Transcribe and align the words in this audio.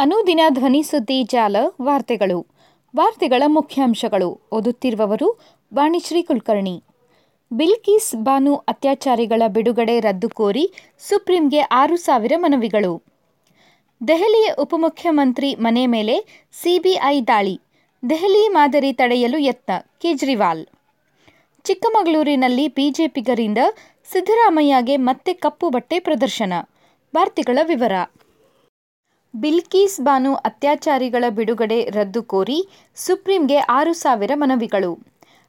ಅನುದಿನ 0.00 0.40
ಧ್ವನಿ 0.48 0.82
ಸುದ್ದಿ 0.82 1.22
ಜಾಲ 1.22 1.56
ವಾರ್ತೆಗಳು. 1.82 2.46
ವಾರ್ತೆಗಳ 2.96 3.42
ಮುಖ್ಯಾಂಶಗಳು. 3.46 4.40
ಓದುತ್ತಿರುವವರು 4.52 5.40
ವಾಣಿಶ್ರೀ 5.74 6.22
ಕುಲಕರ್ಣಿ. 6.22 6.84
ಬಿಲ್ಕಿಸ್ 7.52 8.16
ಬಾನು 8.16 8.56
ಅತ್ಯಾಚಾರಿಗಳ 8.56 9.42
ಬಿಡುಗಡೆ 9.48 10.00
ರದ್ದು 10.00 10.28
ಕೋರಿ 10.28 10.72
ಸುಪ್ರೀಂಗೆ 10.98 11.60
ಆರು 11.60 11.96
ಸಾವಿರ 11.96 12.32
ಮನವಿಗಳು. 12.36 13.02
ದೆಹಲಿಯ 14.08 14.50
ಉಪಮುಖ್ಯಮಂತ್ರಿ 14.58 15.54
ಮನೆ 15.54 15.86
ಮೇಲೆ 15.86 16.46
ಸಿಬಿಐ 16.62 17.20
ದಾಳಿ. 17.20 17.60
ದೆಹಲಿ 18.10 18.48
ಮಾದರಿ 18.48 18.92
ತಡೆಯಲು 18.92 19.38
ಯತ್ನ, 19.38 19.72
ಕೇಜ್ರಿವಾಲ್. 20.00 20.66
ಚಿಕ್ಕಮಗಳೂರಿನಲ್ಲಿ 21.64 22.68
ಬಿಜೆಪಿಗರಿಂದ 22.68 23.58
ಸಿದ್ದರಾಮಯ್ಯಗೆ 24.12 24.96
ಮತ್ತೆ 24.96 25.32
ಕಪ್ಪು 25.32 25.70
ಬಟ್ಟೆ 25.70 26.00
ಪ್ರದರ್ಶನ. 26.00 26.52
ವಾರ್ತೆಗಳ 27.14 27.58
ವಿವರ. 27.62 27.92
ಬಿಲ್ಕಿಸ್ 29.34 29.98
ಬಾನು 30.06 30.30
ಅತ್ಯಾಚಾರಿಗಳ 30.48 31.24
ಬಿಡುಗಡೆ 31.36 31.78
ರದ್ದು 31.96 32.20
ಕೋರಿ 32.22 32.56
ಸುಪ್ರೀಂಗೆ 32.96 33.58
ಆರು 33.76 33.92
ಸಾವಿರ 33.92 34.32
ಮನವಿಗಳು. 34.34 34.90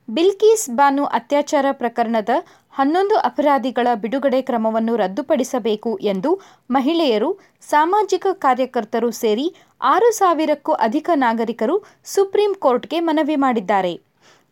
ಬಿಲ್ಕೀಸ್ 0.07 0.65
ಬಾನು 0.69 1.03
ಅತ್ಯಾಚಾರ 1.17 1.65
ಪ್ರಕರಣದ 1.71 2.33
ಹನ್ನೊಂದು 2.73 3.15
ಅಪರಾಧಿಗಳ 3.29 3.87
ಬಿಡುಗಡೆ 4.03 4.39
ಕ್ರಮವನ್ನು 4.41 4.93
ರದ್ದುಪಡಿಸಬೇಕು 4.95 5.91
ಎಂದು 6.11 6.31
ಮಹಿಳೆಯರು, 6.69 7.29
ಸಾಮಾಜಿಕ 7.69 8.27
ಕಾರ್ಯಕರ್ತರು 8.45 9.09
ಸೇರಿ 9.21 9.47
ಆರು 9.93 10.11
ಸಾವಿರಕ್ಕೂ 10.11 10.73
ಅಧಿಕ 10.87 11.09
ನಾಗರಿಕರು 11.15 11.75
ಸುಪ್ರೀಂ 12.05 12.53
ಕೋರ್ಟ್ಗೆ 12.65 12.99
ಮನವಿ 12.99 13.37
ಮಾಡಿದ್ದಾರೆ. 13.45 13.93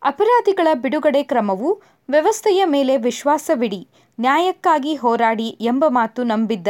ಅಪರಾಧಿಗಳ 0.02 0.67
ಬಿಡುಗಡೆ 0.83 1.23
ಕ್ರಮವು 1.23 1.69
ವ್ಯವಸ್ಥೆಯ 2.09 2.61
ಮೇಲೆ 2.66 2.93
ವಿಶ್ವಾಸವಿಡಿ, 2.97 3.81
ನ್ಯಾಯಕ್ಕಾಗಿ 4.19 4.93
ಹೋರಾಡಿ 4.95 5.49
ಎಂಬ 5.71 5.85
ಮಾತು 5.89 6.21
ನಂಬಿದ್ದ 6.23 6.67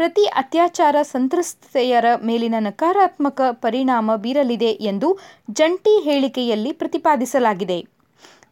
ಪ್ರತಿ 0.00 0.22
ಅತ್ಯಾಚಾರ 0.24 0.96
ಸಂತ್ರಸ್ತೆಯರ 1.02 2.04
ಮೇಲಿನ 2.24 2.54
ನಕಾರಾತ್ಮಕ 2.58 3.40
ಪರಿಣಾಮ 3.50 4.10
ಬೀರಲಿದೆ 4.16 4.70
ಎಂದು 4.70 5.18
ಜಂಟಿ 5.50 6.00
ಹೇಳಿಕೆಯಲ್ಲಿ 6.00 6.72
ಪ್ರತಿಪಾದಿಸಲಾಗಿದೆ. 6.72 7.76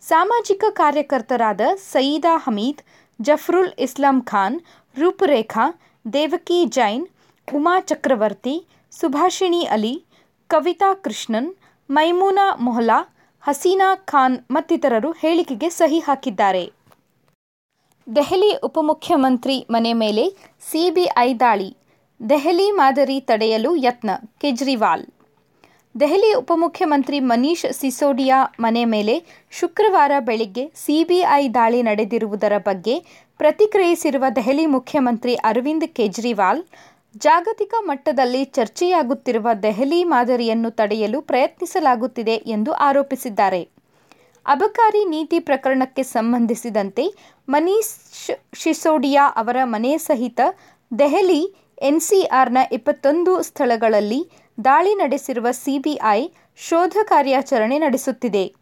ಸಾಮಾಜಿಕ 0.00 0.64
ಕಾರ್ಯಕರ್ತರಾದ 0.70 1.60
ಸಯೀದಾ 1.92 2.36
ಹಮೀದ್, 2.36 2.82
ಜಫ್ರುಲ್ 3.20 3.72
ಇಸ್ಲಾಂ 3.78 4.22
ಖಾನ್, 4.22 4.60
ರೂಪುರೇಖಾ, 4.98 5.66
ದೇವಕಿ 6.12 6.64
ಜೈನ್, 6.66 7.06
ಉಮಾ 7.54 7.80
ಚಕ್ರವರ್ತಿ, 7.80 8.66
ಸುಭಾಷಿಣಿ 8.92 9.64
ಅಲಿ, 9.64 9.94
ಕವಿತಾ 10.48 10.94
ಕೃಷ್ಣನ್, 10.94 11.50
ಮೈಮೂನಾ 11.90 12.56
ಮೊಹ್ಲಾ, 12.60 12.98
ಹಸೀನಾ 13.40 13.94
ಖಾನ್ 13.94 14.38
ಮತ್ತಿತರರು 14.50 15.12
ಹೇಳಿಕೆಗೆ 15.12 15.68
ಸಹಿ 15.68 15.98
ಹಾಕಿದ್ದಾರೆ. 15.98 16.64
ದೆಹಲಿ 18.16 18.50
ಉಪಮುಖ್ಯಮಂತ್ರಿ 18.64 19.66
ಮನೆ 19.70 19.92
ಮೇಲೆ 19.92 20.22
ಸಿಬಿಐ 20.70 21.34
ದಾಳಿ, 21.34 21.76
ದೆಹಲಿ 22.20 22.70
ಮಾದರಿ 22.70 23.20
ತಡೆಯಲು 23.20 23.76
ಯತ್ನ, 23.76 24.10
ಕೇಜ್ರಿವಾಲ್. 24.40 25.04
ದೆಹಲಿ 26.00 26.30
ಉಪಮುಖ್ಯಮಂತ್ರಿ 26.34 27.20
ಮನೀಶ್ 27.20 27.66
ಸಿಸೋಡಿಯಾ 27.72 28.38
ಮನೆ 28.60 28.84
ಮೇಲೆ 28.84 29.14
ಶುಕ್ರವಾರ 29.50 30.12
ಬೆಳಿಗ್ಗೆ 30.20 30.64
ಸಿಬಿಐ 30.76 31.48
ದಾಳಿ 31.48 31.82
ನಡೆದಿರುವುದರ 31.82 32.52
ಬಗ್ಗೆ 32.58 32.94
ಪ್ರತಿಕ್ರಿಯಿಸಿರುವ 33.38 34.24
ದೆಹಲಿ 34.36 34.66
ಮುಖ್ಯಮಂತ್ರಿ 34.66 35.34
ಅರವಿಂದ್ 35.34 35.88
ಕೇಜ್ರಿವಾಲ್, 35.88 36.62
ಜಾಗತಿಕ 37.16 37.74
ಮಟ್ಟದಲ್ಲಿ 37.80 38.44
ಚರ್ಚೆಯಾಗುತ್ತಿರುವ 38.44 39.48
ದೆಹಲಿ 39.62 40.04
ಮಾದರಿಯನ್ನು 40.04 40.70
ತಡೆಯಲು 40.70 41.20
ಪ್ರಯತ್ನಿಸಲಾಗುತ್ತಿದೆ 41.20 42.34
ಎಂದು 42.34 42.72
ಆರೋಪಿಸಿದ್ದಾರೆ. 42.72 43.77
ಅಬಕಾರಿ 44.48 45.04
ನೀತಿ 45.04 45.38
ಪ್ರಕರಣಕ್ಕೆ 45.38 46.02
ಸಂಬಂಧಿಸಿದಂತೆ 46.02 47.14
ಮನೀಶ್ 47.48 48.30
ಸಿಸೋಡಿಯಾ 48.54 49.28
ಅವರ 49.36 49.56
ಮನೆ 49.64 49.98
ಸಹಿತ 49.98 50.40
ದೆಹಲಿ 50.98 51.56
ಎನ್ಸಿಆರ್ನ 51.82 52.58
ಇಪ್ಪತ್ತೊಂದು 52.72 53.42
ಸ್ಥಳಗಳಲ್ಲಿ 53.42 54.30
ದಾಳಿ 54.64 54.94
ನಡೆಸಿರುವ 54.94 55.50
ಸಿಬಿಐ 55.50 56.28
ಶೋಧ 56.56 56.96
ಕಾರ್ಯಾಚರಣೆ 57.02 57.78
ನಡೆಸುತ್ತಿದೆ. 57.78 58.54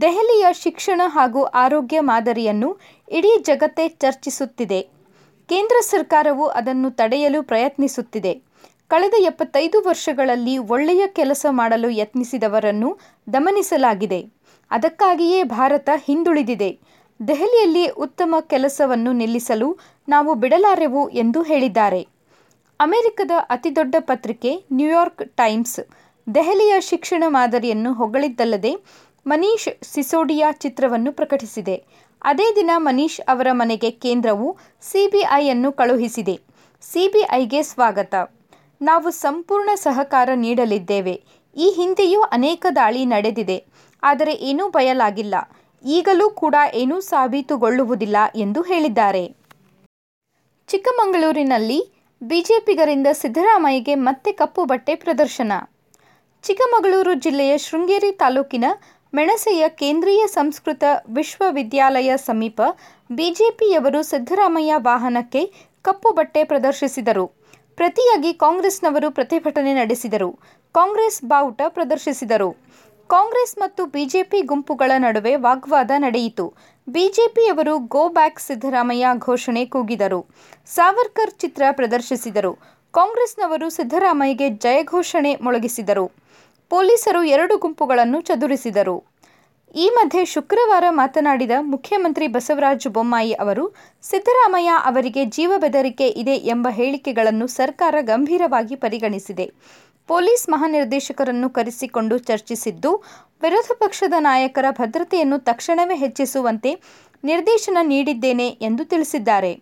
ದೆಹಲಿಯ 0.00 0.46
ಶಿಕ್ಷಣ 0.52 1.00
ಹಾಗೂ 1.06 1.42
ಆರೋಗ್ಯ 1.42 2.00
ಮಾದರಿಯನ್ನು 2.00 2.78
ಇಡೀ 3.10 3.38
ಜಗತ್ತೇ 3.42 3.88
ಚರ್ಚಿಸುತ್ತಿದೆ. 3.88 4.80
ಕೇಂದ್ರ 5.48 5.76
ಸರ್ಕಾರವು 5.80 6.46
ಅದನ್ನು 6.46 6.90
ತಡೆಯಲು 6.90 7.42
ಪ್ರಯತ್ನಿಸುತ್ತಿದೆ. 7.42 8.42
ಕಳೆದ 8.88 9.14
ಎಪ್ಪತ್ತೈದು 9.18 9.80
ವರ್ಷಗಳಲ್ಲಿ 9.80 10.58
ಒಳ್ಳೆಯ 10.58 11.06
ಕೆಲಸ 11.06 11.46
ಮಾಡಲು 11.50 11.88
ಯತ್ನಿಸಿದವರನ್ನು 11.90 12.98
ದಮನಿಸಲಾಗಿದೆ. 13.32 14.35
ಅದಕ್ಕಾಗಿಯೇ 14.70 15.42
ಭಾರತ 15.42 15.90
ಹಿಂದುಳಿದಿದೆ. 16.04 16.78
ದೆಹಲಿಯಲ್ಲಿ 17.28 17.88
ಉತ್ತಮ 17.88 18.34
ಕೆಲಸವನ್ನು 18.40 19.12
ನಿಲ್ಲಿಸಲು 19.12 19.78
ನಾವು 20.08 20.34
ಬಿಡಲಾರೆವು 20.34 21.08
ಎಂದು 21.08 21.42
ಹೇಳಿದ್ದಾರೆ. 21.42 22.08
ಅಮೆರಿಕದ 22.80 23.30
ಅತಿದೊಡ್ಡ 23.40 23.94
ಪತ್ರಿಕೆ 24.00 24.64
ನ್ಯೂಯಾರ್ಕ್ 24.72 25.36
ಟೈಮ್ಸ್ 25.36 25.80
ದೆಹಲಿಯ 26.34 26.80
ಶಿಕ್ಷಣ 26.80 27.24
ಮಾದರಿಯನ್ನು 27.26 27.92
ಹೊಗಳಿದ್ದಲ್ಲದೆ 27.92 28.76
ಮನೀಶ್ 29.26 29.84
ಸಿಸೋಡಿಯಾ 29.84 30.52
ಚಿತ್ರವನ್ನು 30.52 31.12
ಪ್ರಕಟಿಸಿದೆ. 31.12 31.84
ಅದೇ 32.22 32.54
ದಿನ 32.56 32.70
ಮನೀಶ್ 32.76 33.20
ಅವರ 33.20 33.46
ಮನೆಗೆ 33.52 33.90
ಕೇಂದ್ರವು 33.90 34.58
ಸಿಬಿಐಯನ್ನು 34.82 35.72
ಕಳುಹಿಸಿದೆ. 35.72 36.40
ಸಿಬಿಐಗೆ 36.80 37.62
ಸ್ವಾಗತ. 37.62 38.14
ನಾವು 38.82 39.10
ಸಂಪೂರ್ಣ 39.10 39.70
ಸಹಕಾರ 39.74 40.28
ನೀಡಲಿದ್ದೇವೆ. 40.34 41.22
ಈ 41.56 41.72
ಹಿಂದೆಯೂ 41.76 42.20
ಅನೇಕ 42.20 42.66
ದಾಳಿ 42.76 43.04
ನಡೆದಿದೆ. 43.04 43.64
ಆದರೆ 44.02 44.32
ಏನೂ 44.32 44.68
ಬಯಲಾಗಿಲ್ಲ. 44.68 45.34
ಈಗಲೂ 45.84 46.30
ಕೂಡ 46.30 46.54
ಏನೂ 46.74 47.00
ಸಾಬೀತುಗೊಳ್ಳುವುದಿಲ್ಲ 47.00 48.16
ಎಂದು 48.36 48.62
ಹೇಳಿದ್ದಾರೆ. 48.62 49.34
ಚಿಕ್ಕಮಗಳೂರಿನಲ್ಲಿ 50.68 51.96
ಬಿಜೆಪಿಗರಿಂದ 52.22 53.06
ಸಿದ್ದರಾಮಯ್ಯಗೆ 53.12 53.94
ಮತ್ತೆ 53.94 54.32
ಕಪ್ಪು 54.32 54.64
ಬಟ್ಟೆ 54.64 54.94
ಪ್ರದರ್ಶನ. 54.94 55.52
ಚಿಕ್ಕಮಗಳೂರು 56.42 57.14
ಜಿಲ್ಲೆಯ 57.14 57.58
ಶೃಂಗೇರಿ 57.58 58.12
ತಾಲೂಕಿನ 58.12 58.64
ಮೆಣಸೆಯ 59.14 59.68
ಕೇಂದ್ರೀಯ 59.68 60.26
ಸಂಸ್ಕೃತ 60.26 60.84
ವಿಶ್ವವಿದ್ಯಾಲಯ 61.08 62.12
ಸಮೀಪ 62.16 62.60
ಬಿಜೆಪಿಯವರು 63.12 64.02
ಸಿದ್ದರಾಮಯ್ಯ 64.02 64.74
ವಾಹನಕ್ಕೆ 64.76 65.52
ಕಪ್ಪು 65.82 66.10
ಬಟ್ಟೆ 66.10 66.44
ಪ್ರದರ್ಶಿಸಿದರು. 66.44 67.26
ಪ್ರತಿಯಾಗಿ 67.76 68.32
ಕಾಂಗ್ರೆಸ್ನವರು 68.34 69.10
ಪ್ರತಿಭಟನೆ 69.10 69.74
ನಡೆಸಿದರು. 69.74 70.38
ಕಾಂಗ್ರೆಸ್ 70.74 71.24
ಬಾವುಟ 71.24 71.62
ಪ್ರದರ್ಶಿಸಿದರು. 71.68 72.66
ಕಾಂಗ್ರೆಸ್ 73.12 73.58
ಮತ್ತು 73.58 73.86
ಬಿಜೆಪಿ 73.86 74.42
ಗುಂಪುಗಳ 74.42 74.92
ನಡುವೆ 74.98 75.36
ವಾಗ್ವಾದ 75.36 75.90
ನಡೆಯಿತು. 75.96 76.54
ಬಿಜೆಪಿಯವರು 76.88 77.78
ಗೋ 77.78 78.08
ಬ್ಯಾಕ್ 78.08 78.40
ಸಿದ್ದರಾಮಯ್ಯ 78.40 79.06
ಘೋಷಣೆ 79.18 79.66
ಕೂಗಿದರು. 79.66 80.20
ಸಾವರ್ಕರ್ 80.66 81.32
ಚಿತ್ರ 81.38 81.62
ಪ್ರದರ್ಶಿಸಿದರು. 81.70 82.52
ಕಾಂಗ್ರೆಸ್ನವರು 82.94 83.68
ಸಿದ್ದರಾಮಯ್ಯಗೆ 83.70 84.48
ಜಯ 84.64 84.82
ಘೋಷಣೆ 84.84 85.34
ಮೊಳಗಿಸಿದರು. 85.36 86.06
ಪೊಲೀಸರು 86.70 87.22
ಎರಡು 87.22 87.56
ಗುಂಪುಗಳನ್ನು 87.58 88.20
ಚದುರಿಸಿದರು. 88.20 88.96
ಈ 89.74 89.86
ಮಧ್ಯೆ 89.94 90.24
ಶುಕ್ರವಾರ 90.24 90.84
ಮಾತನಾಡಿದ 90.90 91.54
ಮುಖ್ಯಮಂತ್ರಿ 91.60 92.26
ಬಸವರಾಜ 92.26 92.86
ಬೊಮ್ಮಾಯಿ 92.88 93.32
ಅವರು, 93.32 93.64
ಸಿದ್ದರಾಮಯ್ಯ 94.02 94.70
ಅವರಿಗೆ 94.84 95.24
ಜೀವ 95.24 95.52
ಬೆದರಿಕೆ 95.58 96.08
ಇದೆ 96.22 96.36
ಎಂಬ 96.54 96.68
ಹೇಳಿಕೆಗಳನ್ನು 96.70 97.46
ಸರ್ಕಾರ 97.46 97.94
ಗಂಭೀರವಾಗಿ 98.00 98.76
ಪರಿಗಣಿಸಿದೆ. 98.76 99.46
ಪೊಲೀಸ್ 100.06 100.48
ಮಹಾನಿರ್ದೇಶಕರನ್ನು 100.48 101.50
ಕರೆಸಿಕೊಂಡು 101.50 102.18
ಚರ್ಚಿಸಿದ್ದು, 102.18 103.04
ವಿರೋಧ 103.42 103.70
ಪಕ್ಷದ 103.78 104.12
ನಾಯಕರ 104.18 104.64
ಭದ್ರತೆಯನ್ನು 104.70 105.38
ತಕ್ಷಣವೇ 105.38 105.94
ಹೆಚ್ಚಿಸುವಂತೆ 105.94 106.80
ನಿರ್ದೇಶನ 107.24 107.78
ನೀಡಿದ್ದೇನೆ 107.82 108.48
ಎಂದು 108.48 108.84
ತಿಳಿಸಿದ್ದಾರೆ. 108.84 109.60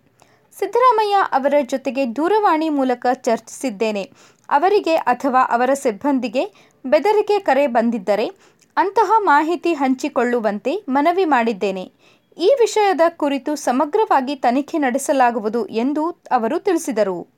ಸಿದ್ದರಾಮಯ್ಯ 0.59 1.17
ಅವರ 1.33 1.55
ಜೊತೆಗೆ 1.63 2.17
ದೂರವಾಣಿ 2.17 2.69
ಮೂಲಕ 2.69 3.07
ಚರ್ಚಿಸಿದ್ದೇನೆ. 3.15 4.11
ಅವರಿಗೆ 4.51 4.95
ಅಥವಾ 4.95 5.43
ಅವರ 5.43 5.71
ಸಿಬ್ಬಂದಿಗೆ 5.75 6.45
ಬೆದರಿಕೆ 6.87 7.39
ಕರೆ 7.39 7.67
ಬಂದಿದ್ದರೆ 7.67 8.33
ಅಂತಹ 8.77 9.13
ಮಾಹಿತಿ 9.19 9.73
ಹಂಚಿಕೊಳ್ಳುವಂತೆ 9.75 10.85
ಮನವಿ 10.89 11.25
ಮಾಡಿದ್ದೇನೆ. 11.25 11.93
ಈ 12.39 12.57
ವಿಷಯದ 12.61 13.01
ಕುರಿತು 13.09 13.57
ಸಮಗ್ರವಾಗಿ 13.57 14.35
ತನಿಖೆ 14.37 14.79
ನಡೆಸಲಾಗುವುದು 14.79 15.67
ಎಂದು 15.67 16.11
ಅವರು 16.11 16.59
ತಿಳಿಸಿದರು. 16.59 17.34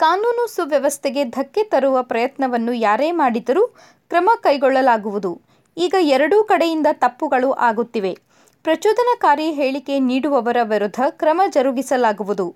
ಕಾನೂನು 0.00 0.44
ಸುವ್ಯವಸ್ಥೆಗೆ 0.46 1.24
ಧಕ್ಕೆ 1.24 1.62
ತರುವ 1.62 2.02
ಪ್ರಯತ್ನವನ್ನು 2.02 2.72
ಯಾರೇ 2.72 3.10
ಮಾಡಿದರೂ 3.10 3.62
ಕ್ರಮ 4.10 4.30
ಕೈಗೊಳ್ಳಲಾಗುವುದು. 4.40 5.40
ಈಗ 5.76 5.94
ಎರಡೂ 6.00 6.44
ಕಡೆಯಿಂದ 6.44 6.86
ತಪ್ಪುಗಳು 6.92 7.52
ಆಗುತ್ತಿವೆ. 7.68 8.12
ಪ್ರಚೋದನಕಾರಿ 8.64 9.50
ಹೇಳಿಕೆ 9.52 9.98
ನೀಡುವವರ 9.98 10.56
ವಿರುದ್ಧ 10.62 11.00
ಕ್ರಮ 11.10 11.42
ಜರುಗಿಸಲಾಗುವುದು. 11.46 12.46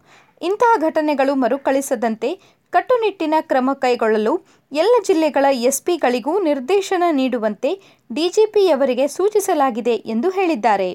ಇಂತಹ 0.42 0.72
ಘಟನೆಗಳು 0.80 1.34
ಮರುಕಳಿಸದಂತೆ 1.34 2.30
ಕಟ್ಟುನಿಟ್ಟಿನ 2.72 3.34
ಕ್ರಮ 3.40 3.70
ಕೈಗೊಳ್ಳಲು 3.72 4.32
ಎಲ್ಲ 4.72 4.94
ಜಿಲ್ಲೆಗಳ 5.06 5.46
ಎಸ್ಪಿಗಳಿಗೂ 5.50 6.32
ನಿರ್ದೇಶನ 6.40 7.02
ನೀಡುವಂತೆ 7.10 7.70
ಡಿಜಿಪಿಯವರಿಗೆ 8.12 9.06
ಸೂಚಿಸಲಾಗಿದೆ 9.08 9.94
ಎಂದು 9.94 10.30
ಹೇಳಿದ್ದಾರೆ. 10.30 10.90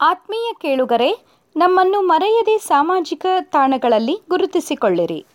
ಆತ್ಮೀಯ 0.00 0.50
ಕೇಳುಗರೆ 0.60 1.10
ನಮ್ಮನ್ನು 1.56 2.00
ಮರೆಯದೆ 2.00 2.58
ಸಾಮಾಜಿಕ 2.58 3.26
ತಾಣಗಳಲ್ಲಿ 3.42 4.14
ಗುರುತಿಸಿಕೊಳ್ಳಿರಿ. 4.30 5.26